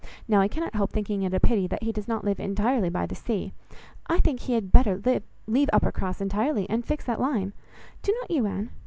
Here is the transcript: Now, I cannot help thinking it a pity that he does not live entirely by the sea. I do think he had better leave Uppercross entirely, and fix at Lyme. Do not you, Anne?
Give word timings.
Now, 0.27 0.41
I 0.41 0.47
cannot 0.47 0.73
help 0.73 0.91
thinking 0.91 1.21
it 1.21 1.31
a 1.31 1.39
pity 1.39 1.67
that 1.67 1.83
he 1.83 1.91
does 1.91 2.07
not 2.07 2.23
live 2.25 2.39
entirely 2.39 2.89
by 2.89 3.05
the 3.05 3.13
sea. 3.13 3.53
I 4.07 4.15
do 4.15 4.21
think 4.21 4.39
he 4.39 4.53
had 4.53 4.71
better 4.71 4.99
leave 5.45 5.69
Uppercross 5.71 6.19
entirely, 6.21 6.67
and 6.71 6.83
fix 6.83 7.07
at 7.07 7.19
Lyme. 7.21 7.53
Do 8.01 8.11
not 8.19 8.31
you, 8.31 8.47
Anne? 8.47 8.71